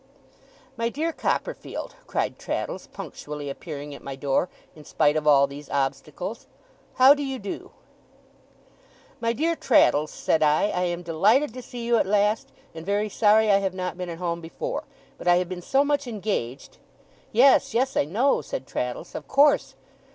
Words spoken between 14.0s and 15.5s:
at home before. But I have